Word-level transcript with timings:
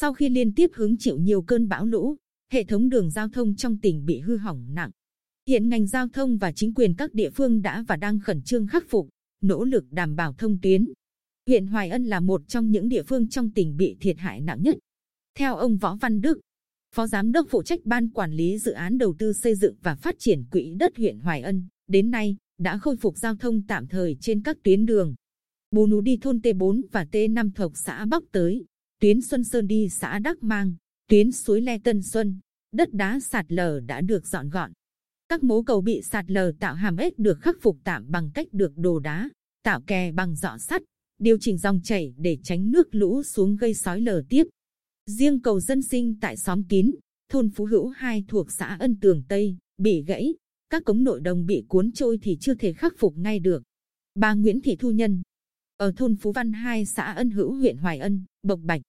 Sau 0.00 0.12
khi 0.12 0.28
liên 0.28 0.54
tiếp 0.54 0.70
hứng 0.74 0.96
chịu 0.98 1.18
nhiều 1.18 1.42
cơn 1.42 1.68
bão 1.68 1.86
lũ, 1.86 2.16
hệ 2.52 2.64
thống 2.64 2.88
đường 2.88 3.10
giao 3.10 3.28
thông 3.28 3.56
trong 3.56 3.78
tỉnh 3.78 4.04
bị 4.04 4.20
hư 4.20 4.36
hỏng 4.36 4.66
nặng. 4.74 4.90
Hiện 5.48 5.68
ngành 5.68 5.86
giao 5.86 6.08
thông 6.08 6.38
và 6.38 6.52
chính 6.52 6.74
quyền 6.74 6.94
các 6.94 7.14
địa 7.14 7.30
phương 7.30 7.62
đã 7.62 7.84
và 7.88 7.96
đang 7.96 8.20
khẩn 8.20 8.42
trương 8.42 8.66
khắc 8.66 8.84
phục, 8.88 9.08
nỗ 9.42 9.64
lực 9.64 9.84
đảm 9.90 10.16
bảo 10.16 10.34
thông 10.38 10.58
tuyến. 10.62 10.86
Huyện 11.46 11.66
Hoài 11.66 11.90
Ân 11.90 12.04
là 12.04 12.20
một 12.20 12.42
trong 12.48 12.70
những 12.70 12.88
địa 12.88 13.02
phương 13.02 13.28
trong 13.28 13.50
tỉnh 13.50 13.76
bị 13.76 13.96
thiệt 14.00 14.18
hại 14.18 14.40
nặng 14.40 14.62
nhất. 14.62 14.76
Theo 15.38 15.56
ông 15.56 15.76
Võ 15.76 15.96
Văn 15.96 16.20
Đức, 16.20 16.40
Phó 16.94 17.06
Giám 17.06 17.32
đốc 17.32 17.46
phụ 17.50 17.62
trách 17.62 17.80
Ban 17.84 18.10
Quản 18.10 18.32
lý 18.32 18.58
Dự 18.58 18.72
án 18.72 18.98
Đầu 18.98 19.14
tư 19.18 19.32
xây 19.32 19.54
dựng 19.54 19.74
và 19.82 19.94
phát 19.94 20.14
triển 20.18 20.44
quỹ 20.50 20.74
đất 20.74 20.96
huyện 20.96 21.18
Hoài 21.18 21.40
Ân, 21.42 21.68
đến 21.88 22.10
nay 22.10 22.36
đã 22.58 22.78
khôi 22.78 22.96
phục 22.96 23.18
giao 23.18 23.36
thông 23.36 23.62
tạm 23.66 23.86
thời 23.86 24.16
trên 24.20 24.42
các 24.42 24.56
tuyến 24.62 24.86
đường. 24.86 25.14
Bù 25.70 25.86
Nú 25.86 26.00
đi 26.00 26.16
thôn 26.16 26.38
T4 26.38 26.82
và 26.92 27.04
T5 27.12 27.50
thuộc 27.54 27.72
xã 27.78 28.04
Bắc 28.04 28.22
tới, 28.32 28.64
tuyến 29.00 29.22
Xuân 29.22 29.44
Sơn 29.44 29.66
đi 29.66 29.88
xã 29.88 30.18
Đắc 30.18 30.42
Mang, 30.42 30.74
tuyến 31.08 31.32
suối 31.32 31.60
Le 31.60 31.78
Tân 31.78 32.02
Xuân, 32.02 32.38
đất 32.72 32.94
đá 32.94 33.20
sạt 33.20 33.52
lở 33.52 33.80
đã 33.80 34.00
được 34.00 34.26
dọn 34.26 34.48
gọn. 34.48 34.72
Các 35.28 35.42
mố 35.42 35.62
cầu 35.62 35.80
bị 35.80 36.02
sạt 36.02 36.30
lở 36.30 36.52
tạo 36.60 36.74
hàm 36.74 36.96
ếch 36.96 37.18
được 37.18 37.40
khắc 37.40 37.56
phục 37.60 37.78
tạm 37.84 38.10
bằng 38.10 38.30
cách 38.34 38.46
được 38.52 38.72
đổ 38.76 38.98
đá, 38.98 39.28
tạo 39.62 39.80
kè 39.86 40.12
bằng 40.12 40.36
dọ 40.36 40.58
sắt, 40.58 40.82
điều 41.18 41.38
chỉnh 41.40 41.58
dòng 41.58 41.80
chảy 41.84 42.14
để 42.16 42.38
tránh 42.42 42.70
nước 42.70 42.88
lũ 42.90 43.22
xuống 43.22 43.56
gây 43.56 43.74
sói 43.74 44.00
lở 44.00 44.22
tiếp. 44.28 44.44
Riêng 45.06 45.40
cầu 45.40 45.60
dân 45.60 45.82
sinh 45.82 46.14
tại 46.20 46.36
xóm 46.36 46.64
kín, 46.64 46.90
thôn 47.28 47.50
Phú 47.50 47.64
Hữu 47.64 47.88
2 47.88 48.24
thuộc 48.28 48.52
xã 48.52 48.76
Ân 48.80 48.96
Tường 49.00 49.22
Tây, 49.28 49.56
bị 49.78 50.02
gãy, 50.02 50.34
các 50.70 50.84
cống 50.84 51.04
nội 51.04 51.20
đồng 51.20 51.46
bị 51.46 51.64
cuốn 51.68 51.92
trôi 51.92 52.18
thì 52.22 52.36
chưa 52.40 52.54
thể 52.54 52.72
khắc 52.72 52.94
phục 52.98 53.14
ngay 53.16 53.38
được. 53.38 53.62
Bà 54.14 54.34
Nguyễn 54.34 54.60
Thị 54.60 54.76
Thu 54.76 54.90
Nhân, 54.90 55.22
ở 55.78 55.92
thôn 55.96 56.16
Phú 56.16 56.32
Văn 56.32 56.52
2 56.52 56.86
xã 56.86 57.12
Ân 57.12 57.30
Hữu 57.30 57.52
huyện 57.52 57.76
Hoài 57.76 57.98
Ân, 57.98 58.24
Bộc 58.42 58.60
Bạch. 58.62 58.82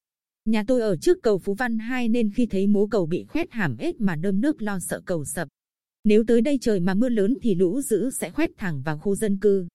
Nhà 0.45 0.63
tôi 0.67 0.81
ở 0.81 0.97
trước 0.97 1.17
cầu 1.23 1.37
Phú 1.37 1.53
Văn 1.53 1.79
2 1.79 2.09
nên 2.09 2.31
khi 2.31 2.45
thấy 2.45 2.67
mố 2.67 2.87
cầu 2.87 3.05
bị 3.05 3.23
khoét 3.23 3.51
hàm 3.51 3.77
ếch 3.77 4.01
mà 4.01 4.15
nơm 4.15 4.41
nước 4.41 4.61
lo 4.61 4.79
sợ 4.79 5.01
cầu 5.05 5.25
sập. 5.25 5.47
Nếu 6.03 6.23
tới 6.27 6.41
đây 6.41 6.57
trời 6.61 6.79
mà 6.79 6.93
mưa 6.93 7.09
lớn 7.09 7.37
thì 7.41 7.55
lũ 7.55 7.81
dữ 7.81 8.09
sẽ 8.09 8.29
khoét 8.29 8.49
thẳng 8.57 8.81
vào 8.81 8.97
khu 8.97 9.15
dân 9.15 9.37
cư. 9.37 9.67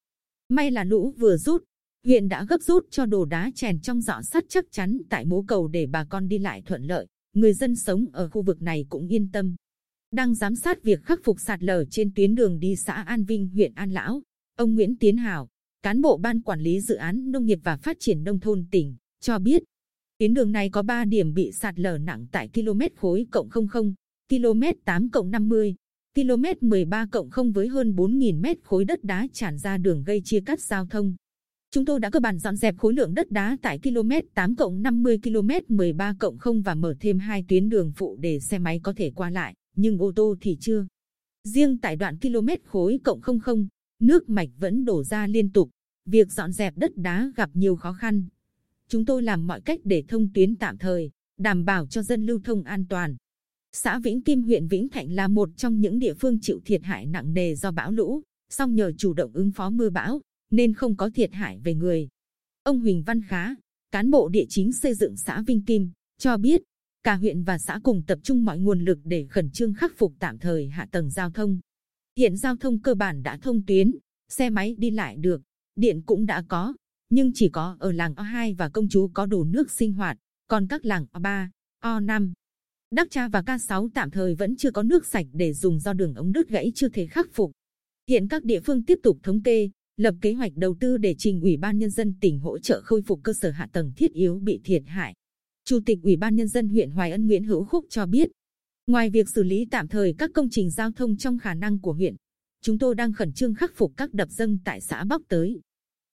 May 0.49 0.71
là 0.71 0.85
lũ 0.85 1.15
vừa 1.19 1.37
rút, 1.37 1.65
huyện 2.05 2.29
đã 2.29 2.45
gấp 2.49 2.63
rút 2.63 2.87
cho 2.91 3.07
đồ 3.07 3.25
đá 3.25 3.51
chèn 3.55 3.81
trong 3.81 4.01
dọ 4.01 4.21
sắt 4.23 4.45
chắc 4.49 4.65
chắn 4.71 4.99
tại 5.11 5.25
mố 5.25 5.43
cầu 5.43 5.69
để 5.69 5.87
bà 5.87 6.05
con 6.05 6.29
đi 6.29 6.39
lại 6.39 6.63
thuận 6.67 6.83
lợi. 6.83 7.07
Người 7.33 7.53
dân 7.53 7.77
sống 7.77 8.07
ở 8.13 8.29
khu 8.29 8.43
vực 8.43 8.63
này 8.63 8.87
cũng 8.89 9.09
yên 9.09 9.29
tâm. 9.33 9.57
Đang 10.13 10.35
giám 10.35 10.57
sát 10.57 10.83
việc 10.83 11.03
khắc 11.03 11.21
phục 11.25 11.41
sạt 11.41 11.63
lở 11.63 11.85
trên 11.85 12.13
tuyến 12.15 12.35
đường 12.35 12.59
đi 12.59 12.77
xã 12.77 12.93
An 12.93 13.25
Vinh, 13.25 13.49
huyện 13.49 13.75
An 13.75 13.91
Lão, 13.91 14.23
ông 14.57 14.75
Nguyễn 14.75 14.97
Tiến 14.97 15.17
Hảo, 15.17 15.49
cán 15.83 16.01
bộ 16.01 16.17
ban 16.17 16.41
quản 16.41 16.61
lý 16.61 16.81
dự 16.81 16.95
án 16.95 17.31
nông 17.33 17.47
nghiệp 17.47 17.59
và 17.65 17.77
phát 17.77 17.97
triển 18.01 18.25
nông 18.25 18.41
thôn 18.41 18.67
tỉnh, 18.71 18.97
cho 19.21 19.39
biết 19.39 19.63
tuyến 20.19 20.35
đường 20.35 20.53
này 20.53 20.71
có 20.71 20.83
3 20.83 21.05
điểm 21.05 21.35
bị 21.35 21.53
sạt 21.53 21.79
lở 21.79 21.99
nặng 21.99 22.27
tại 22.33 22.49
km 22.55 22.81
khối 22.97 23.27
cộng 23.31 23.49
00, 23.51 23.95
km 24.29 24.63
8 24.85 25.11
cộng 25.11 25.31
50, 25.31 25.75
km 26.15 26.45
13 26.61 27.07
cộng 27.13 27.31
0 27.31 27.53
với 27.53 27.69
hơn 27.69 27.95
4.000 27.97 28.41
mét 28.41 28.57
khối 28.65 28.85
đất 28.85 29.05
đá 29.05 29.27
tràn 29.33 29.59
ra 29.59 29.79
đường 29.79 30.05
gây 30.05 30.23
chia 30.25 30.41
cắt 30.41 30.61
giao 30.61 30.87
thông. 30.87 31.15
Chúng 31.71 31.85
tôi 31.85 32.01
đã 32.01 32.11
cơ 32.11 32.21
bản 32.21 32.39
dọn 32.39 32.57
dẹp 32.57 32.77
khối 32.77 32.95
lượng 32.95 33.15
đất 33.15 33.31
đá 33.31 33.57
tại 33.63 33.79
km 33.79 34.11
8 34.35 34.57
cộng 34.57 34.83
50 34.83 35.19
km 35.23 35.77
13 35.77 36.15
cộng 36.19 36.39
0 36.39 36.63
và 36.63 36.75
mở 36.75 36.95
thêm 37.01 37.19
hai 37.19 37.45
tuyến 37.49 37.69
đường 37.69 37.93
phụ 37.97 38.17
để 38.21 38.41
xe 38.41 38.59
máy 38.59 38.81
có 38.83 38.93
thể 38.97 39.11
qua 39.15 39.31
lại, 39.31 39.55
nhưng 39.77 39.99
ô 39.99 40.13
tô 40.17 40.37
thì 40.41 40.57
chưa. 40.61 40.87
Riêng 41.49 41.79
tại 41.79 41.97
đoạn 41.97 42.19
km 42.19 42.49
khối 42.65 43.01
cộng 43.05 43.21
00, 43.45 43.69
nước 44.03 44.29
mạch 44.29 44.49
vẫn 44.59 44.85
đổ 44.85 45.05
ra 45.05 45.27
liên 45.27 45.53
tục. 45.53 45.71
Việc 46.07 46.33
dọn 46.33 46.53
dẹp 46.53 46.77
đất 46.77 46.97
đá 46.97 47.33
gặp 47.37 47.51
nhiều 47.55 47.77
khó 47.77 47.93
khăn. 47.93 48.25
Chúng 48.89 49.05
tôi 49.05 49.23
làm 49.23 49.47
mọi 49.47 49.61
cách 49.61 49.81
để 49.85 50.05
thông 50.09 50.33
tuyến 50.35 50.57
tạm 50.57 50.79
thời, 50.79 51.11
đảm 51.39 51.65
bảo 51.65 51.87
cho 51.87 52.03
dân 52.03 52.27
lưu 52.27 52.41
thông 52.45 52.63
an 52.63 52.85
toàn. 52.89 53.17
Xã 53.73 53.99
Vĩnh 53.99 54.23
Kim 54.23 54.43
huyện 54.43 54.69
Vĩnh 54.69 54.89
Thạnh 54.89 55.13
là 55.13 55.29
một 55.29 55.49
trong 55.57 55.81
những 55.81 55.99
địa 55.99 56.15
phương 56.15 56.39
chịu 56.41 56.61
thiệt 56.65 56.85
hại 56.85 57.07
nặng 57.07 57.35
nề 57.35 57.55
do 57.55 57.71
bão 57.71 57.93
lũ, 57.93 58.23
song 58.51 58.75
nhờ 58.75 58.93
chủ 58.93 59.13
động 59.13 59.33
ứng 59.35 59.51
phó 59.51 59.71
mưa 59.71 59.91
bão, 59.91 60.21
nên 60.51 60.75
không 60.75 60.97
có 60.97 61.11
thiệt 61.15 61.33
hại 61.33 61.59
về 61.59 61.75
người. 61.75 62.09
Ông 62.63 62.81
Huỳnh 62.81 63.03
Văn 63.03 63.23
Khá, 63.23 63.55
cán 63.91 64.11
bộ 64.11 64.29
địa 64.29 64.45
chính 64.49 64.73
xây 64.73 64.95
dựng 64.95 65.17
xã 65.17 65.43
Vinh 65.47 65.65
Kim, 65.65 65.91
cho 66.19 66.37
biết, 66.37 66.63
cả 67.03 67.15
huyện 67.15 67.43
và 67.43 67.59
xã 67.59 67.81
cùng 67.83 68.03
tập 68.07 68.19
trung 68.23 68.45
mọi 68.45 68.59
nguồn 68.59 68.85
lực 68.85 68.99
để 69.05 69.27
khẩn 69.31 69.51
trương 69.51 69.75
khắc 69.75 69.93
phục 69.97 70.15
tạm 70.19 70.39
thời 70.39 70.69
hạ 70.69 70.89
tầng 70.91 71.11
giao 71.11 71.31
thông. 71.31 71.61
Hiện 72.19 72.37
giao 72.37 72.57
thông 72.57 72.83
cơ 72.83 72.95
bản 72.95 73.23
đã 73.23 73.37
thông 73.37 73.67
tuyến, 73.67 73.97
xe 74.29 74.51
máy 74.51 74.75
đi 74.79 74.91
lại 74.91 75.17
được, 75.17 75.43
điện 75.77 76.03
cũng 76.07 76.27
đã 76.27 76.45
có, 76.49 76.75
nhưng 77.11 77.31
chỉ 77.35 77.49
có 77.49 77.77
ở 77.81 77.93
làng 77.93 78.15
O2 78.15 78.57
và 78.57 78.69
công 78.69 78.89
chú 78.89 79.11
có 79.15 79.27
đủ 79.27 79.45
nước 79.45 79.71
sinh 79.71 79.93
hoạt, 79.93 80.19
còn 80.49 80.67
các 80.67 80.85
làng 80.85 81.07
O3, 81.13 81.49
O5, 81.83 82.33
Đắc 82.93 83.11
Cha 83.11 83.29
và 83.29 83.41
K6 83.41 83.89
tạm 83.95 84.11
thời 84.11 84.35
vẫn 84.35 84.57
chưa 84.57 84.71
có 84.71 84.83
nước 84.83 85.07
sạch 85.07 85.27
để 85.33 85.53
dùng 85.53 85.81
do 85.81 85.93
đường 85.93 86.15
ống 86.15 86.33
đứt 86.33 86.49
gãy 86.49 86.73
chưa 86.75 86.89
thể 86.89 87.07
khắc 87.07 87.27
phục. 87.33 87.53
Hiện 88.09 88.29
các 88.29 88.45
địa 88.45 88.61
phương 88.61 88.85
tiếp 88.85 88.99
tục 89.03 89.19
thống 89.23 89.43
kê, 89.43 89.71
lập 89.97 90.15
kế 90.21 90.33
hoạch 90.33 90.53
đầu 90.57 90.77
tư 90.81 90.97
để 90.97 91.15
trình 91.19 91.41
Ủy 91.41 91.57
ban 91.57 91.79
Nhân 91.79 91.91
dân 91.91 92.15
tỉnh 92.21 92.39
hỗ 92.39 92.59
trợ 92.59 92.81
khôi 92.85 93.03
phục 93.03 93.21
cơ 93.23 93.33
sở 93.33 93.51
hạ 93.51 93.69
tầng 93.73 93.93
thiết 93.97 94.13
yếu 94.13 94.39
bị 94.39 94.61
thiệt 94.65 94.83
hại. 94.87 95.15
Chủ 95.65 95.81
tịch 95.87 95.99
Ủy 96.03 96.17
ban 96.17 96.37
Nhân 96.37 96.49
dân 96.49 96.69
huyện 96.69 96.91
Hoài 96.91 97.11
Ân 97.11 97.27
Nguyễn 97.27 97.45
Hữu 97.45 97.65
Khúc 97.65 97.87
cho 97.89 98.07
biết, 98.07 98.31
ngoài 98.93 99.11
việc 99.11 99.29
xử 99.29 99.43
lý 99.43 99.67
tạm 99.71 99.89
thời 99.89 100.15
các 100.19 100.31
công 100.35 100.49
trình 100.51 100.71
giao 100.71 100.93
thông 100.93 101.17
trong 101.17 101.39
khả 101.39 101.55
năng 101.55 101.81
của 101.81 101.93
huyện, 101.93 102.17
chúng 102.63 102.79
tôi 102.79 102.95
đang 102.95 103.13
khẩn 103.13 103.33
trương 103.33 103.55
khắc 103.55 103.73
phục 103.75 103.93
các 103.97 104.15
đập 104.15 104.29
dâng 104.31 104.59
tại 104.65 104.81
xã 104.81 105.05
Bắc 105.05 105.21
tới. 105.29 105.61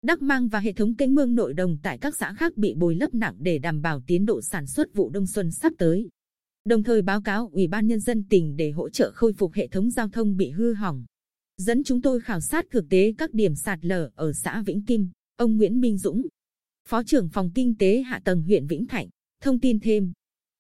Đắc 0.03 0.23
Mang 0.23 0.49
và 0.49 0.61
hệ 0.61 0.73
thống 0.73 0.95
kênh 0.95 1.15
mương 1.15 1.35
nội 1.35 1.55
đồng 1.55 1.77
tại 1.83 1.99
các 1.99 2.17
xã 2.17 2.35
khác 2.35 2.57
bị 2.57 2.75
bồi 2.75 2.95
lấp 2.95 3.15
nặng 3.15 3.35
để 3.39 3.59
đảm 3.59 3.83
bảo 3.83 4.03
tiến 4.07 4.27
độ 4.27 4.43
sản 4.43 4.67
xuất 4.67 4.95
vụ 4.95 5.11
đông 5.11 5.27
xuân 5.27 5.51
sắp 5.51 5.73
tới. 5.79 6.09
Đồng 6.65 6.83
thời 6.83 7.03
báo 7.03 7.23
cáo 7.23 7.51
Ủy 7.53 7.67
ban 7.67 7.87
Nhân 7.87 8.01
dân 8.01 8.25
tỉnh 8.29 8.57
để 8.57 8.71
hỗ 8.71 8.91
trợ 8.91 9.13
khôi 9.15 9.33
phục 9.33 9.53
hệ 9.53 9.69
thống 9.69 9.91
giao 9.91 10.09
thông 10.09 10.37
bị 10.37 10.51
hư 10.51 10.75
hỏng. 10.75 11.05
Dẫn 11.57 11.85
chúng 11.85 12.03
tôi 12.03 12.21
khảo 12.21 12.41
sát 12.41 12.65
thực 12.71 12.85
tế 12.91 13.15
các 13.19 13.35
điểm 13.35 13.55
sạt 13.55 13.79
lở 13.83 14.11
ở 14.15 14.33
xã 14.33 14.63
Vĩnh 14.67 14.85
Kim, 14.85 15.11
ông 15.37 15.57
Nguyễn 15.57 15.81
Minh 15.81 15.99
Dũng, 15.99 16.23
Phó 16.89 17.03
trưởng 17.03 17.29
phòng 17.29 17.51
kinh 17.55 17.75
tế 17.79 18.03
hạ 18.03 18.21
tầng 18.25 18.43
huyện 18.43 18.67
Vĩnh 18.67 18.87
Thạnh, 18.87 19.09
thông 19.43 19.61
tin 19.61 19.81
thêm. 19.81 20.13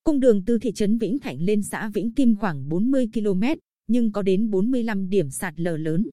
Cung 0.09 0.21
đường 0.21 0.45
từ 0.45 0.59
thị 0.59 0.73
trấn 0.73 0.99
Vĩnh 0.99 1.19
Thạnh 1.19 1.41
lên 1.41 1.63
xã 1.63 1.89
Vĩnh 1.89 2.13
Kim 2.13 2.37
khoảng 2.37 2.69
40 2.69 3.09
km, 3.15 3.43
nhưng 3.87 4.13
có 4.13 4.23
đến 4.23 4.51
45 4.51 5.09
điểm 5.09 5.31
sạt 5.31 5.61
lở 5.61 5.77
lớn. 5.77 6.09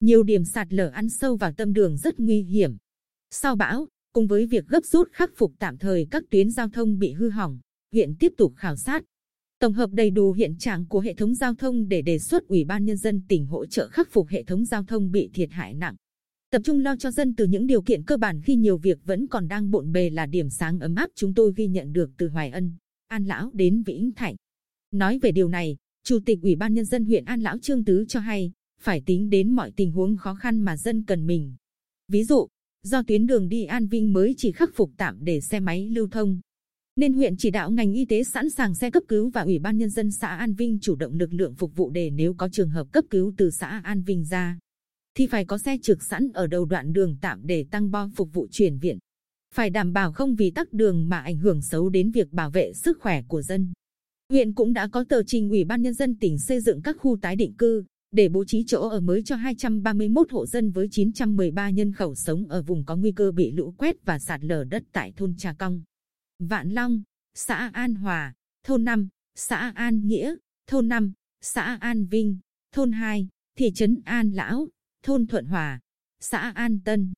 Nhiều 0.00 0.22
điểm 0.22 0.44
sạt 0.44 0.72
lở 0.72 0.88
ăn 0.88 1.08
sâu 1.08 1.36
vào 1.36 1.52
tâm 1.52 1.72
đường 1.72 1.96
rất 1.96 2.20
nguy 2.20 2.42
hiểm. 2.42 2.76
Sau 3.30 3.56
bão, 3.56 3.86
cùng 4.12 4.26
với 4.26 4.46
việc 4.46 4.66
gấp 4.66 4.84
rút 4.84 5.08
khắc 5.12 5.30
phục 5.36 5.52
tạm 5.58 5.78
thời 5.78 6.06
các 6.10 6.22
tuyến 6.30 6.50
giao 6.50 6.68
thông 6.68 6.98
bị 6.98 7.12
hư 7.12 7.28
hỏng, 7.28 7.60
huyện 7.92 8.14
tiếp 8.14 8.32
tục 8.36 8.52
khảo 8.56 8.76
sát, 8.76 9.04
tổng 9.60 9.72
hợp 9.72 9.90
đầy 9.92 10.10
đủ 10.10 10.32
hiện 10.32 10.56
trạng 10.58 10.86
của 10.86 11.00
hệ 11.00 11.14
thống 11.14 11.34
giao 11.34 11.54
thông 11.54 11.88
để 11.88 12.02
đề 12.02 12.18
xuất 12.18 12.48
Ủy 12.48 12.64
ban 12.64 12.84
Nhân 12.84 12.96
dân 12.96 13.22
tỉnh 13.28 13.46
hỗ 13.46 13.66
trợ 13.66 13.88
khắc 13.88 14.08
phục 14.12 14.28
hệ 14.28 14.42
thống 14.42 14.64
giao 14.64 14.84
thông 14.84 15.10
bị 15.10 15.30
thiệt 15.34 15.50
hại 15.52 15.74
nặng. 15.74 15.94
Tập 16.50 16.62
trung 16.64 16.80
lo 16.80 16.96
cho 16.96 17.10
dân 17.10 17.34
từ 17.34 17.46
những 17.46 17.66
điều 17.66 17.82
kiện 17.82 18.02
cơ 18.02 18.16
bản 18.16 18.40
khi 18.44 18.56
nhiều 18.56 18.76
việc 18.76 18.98
vẫn 19.04 19.26
còn 19.26 19.48
đang 19.48 19.70
bộn 19.70 19.92
bề 19.92 20.10
là 20.10 20.26
điểm 20.26 20.50
sáng 20.50 20.78
ấm 20.80 20.94
áp 20.94 21.10
chúng 21.14 21.34
tôi 21.34 21.52
ghi 21.56 21.66
nhận 21.66 21.92
được 21.92 22.10
từ 22.16 22.28
Hoài 22.28 22.50
Ân, 22.50 22.72
An 23.12 23.24
Lão 23.24 23.50
đến 23.54 23.82
Vĩnh 23.82 24.12
Thạnh. 24.12 24.36
Nói 24.90 25.18
về 25.18 25.32
điều 25.32 25.48
này, 25.48 25.76
Chủ 26.04 26.18
tịch 26.26 26.38
Ủy 26.42 26.56
ban 26.56 26.74
Nhân 26.74 26.84
dân 26.84 27.04
huyện 27.04 27.24
An 27.24 27.40
Lão 27.40 27.58
Trương 27.58 27.84
Tứ 27.84 28.04
cho 28.08 28.20
hay, 28.20 28.52
phải 28.80 29.02
tính 29.06 29.30
đến 29.30 29.50
mọi 29.50 29.72
tình 29.76 29.92
huống 29.92 30.16
khó 30.16 30.34
khăn 30.34 30.60
mà 30.60 30.76
dân 30.76 31.04
cần 31.04 31.26
mình. 31.26 31.54
Ví 32.08 32.24
dụ, 32.24 32.48
do 32.82 33.02
tuyến 33.02 33.26
đường 33.26 33.48
đi 33.48 33.64
An 33.64 33.86
Vinh 33.86 34.12
mới 34.12 34.34
chỉ 34.36 34.52
khắc 34.52 34.70
phục 34.74 34.90
tạm 34.96 35.18
để 35.20 35.40
xe 35.40 35.60
máy 35.60 35.88
lưu 35.88 36.08
thông, 36.08 36.40
nên 36.96 37.12
huyện 37.12 37.36
chỉ 37.36 37.50
đạo 37.50 37.70
ngành 37.70 37.92
y 37.92 38.04
tế 38.04 38.24
sẵn 38.24 38.50
sàng 38.50 38.74
xe 38.74 38.90
cấp 38.90 39.02
cứu 39.08 39.30
và 39.30 39.40
ủy 39.40 39.58
ban 39.58 39.78
nhân 39.78 39.90
dân 39.90 40.10
xã 40.10 40.28
An 40.28 40.54
Vinh 40.54 40.78
chủ 40.80 40.96
động 40.96 41.14
lực 41.14 41.32
lượng 41.32 41.54
phục 41.54 41.76
vụ 41.76 41.90
để 41.90 42.10
nếu 42.10 42.34
có 42.34 42.48
trường 42.48 42.70
hợp 42.70 42.92
cấp 42.92 43.04
cứu 43.10 43.32
từ 43.36 43.50
xã 43.50 43.80
An 43.84 44.02
Vinh 44.02 44.24
ra, 44.24 44.58
thì 45.14 45.26
phải 45.26 45.44
có 45.44 45.58
xe 45.58 45.78
trực 45.82 46.02
sẵn 46.02 46.28
ở 46.34 46.46
đầu 46.46 46.64
đoạn 46.64 46.92
đường 46.92 47.16
tạm 47.20 47.40
để 47.44 47.64
tăng 47.70 47.90
bo 47.90 48.10
phục 48.14 48.32
vụ 48.32 48.46
chuyển 48.50 48.78
viện. 48.78 48.98
Phải 49.54 49.70
đảm 49.70 49.92
bảo 49.92 50.12
không 50.12 50.34
vì 50.34 50.50
tắc 50.50 50.72
đường 50.72 51.08
mà 51.08 51.18
ảnh 51.18 51.36
hưởng 51.36 51.62
xấu 51.62 51.88
đến 51.88 52.10
việc 52.10 52.32
bảo 52.32 52.50
vệ 52.50 52.72
sức 52.72 52.98
khỏe 53.00 53.22
của 53.22 53.42
dân. 53.42 53.72
Huyện 54.30 54.52
cũng 54.52 54.72
đã 54.72 54.88
có 54.88 55.04
tờ 55.08 55.22
trình 55.22 55.50
ủy 55.50 55.64
ban 55.64 55.82
nhân 55.82 55.94
dân 55.94 56.16
tỉnh 56.16 56.38
xây 56.38 56.60
dựng 56.60 56.82
các 56.82 56.96
khu 56.98 57.16
tái 57.22 57.36
định 57.36 57.54
cư 57.54 57.84
để 58.12 58.28
bố 58.28 58.44
trí 58.44 58.64
chỗ 58.66 58.88
ở 58.88 59.00
mới 59.00 59.22
cho 59.22 59.36
231 59.36 60.30
hộ 60.30 60.46
dân 60.46 60.70
với 60.70 60.88
913 60.90 61.70
nhân 61.70 61.92
khẩu 61.92 62.14
sống 62.14 62.46
ở 62.48 62.62
vùng 62.62 62.84
có 62.84 62.96
nguy 62.96 63.12
cơ 63.12 63.32
bị 63.32 63.52
lũ 63.52 63.74
quét 63.78 63.96
và 64.04 64.18
sạt 64.18 64.44
lở 64.44 64.64
đất 64.64 64.82
tại 64.92 65.12
thôn 65.16 65.36
Trà 65.36 65.52
Cong. 65.52 65.82
Vạn 66.38 66.70
Long, 66.70 67.02
xã 67.34 67.70
An 67.72 67.94
Hòa, 67.94 68.34
thôn 68.64 68.84
5, 68.84 69.08
xã 69.34 69.72
An 69.74 70.06
Nghĩa, 70.06 70.34
thôn 70.66 70.88
5, 70.88 71.12
xã 71.40 71.78
An 71.80 72.06
Vinh, 72.06 72.38
thôn 72.74 72.92
2, 72.92 73.28
thị 73.58 73.72
trấn 73.74 74.00
An 74.04 74.30
Lão, 74.30 74.68
thôn 75.02 75.26
Thuận 75.26 75.46
Hòa, 75.46 75.80
xã 76.20 76.38
An 76.38 76.80
Tân, 76.84 77.12